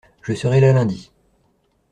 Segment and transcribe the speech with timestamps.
[0.23, 1.11] Je serai là lundi.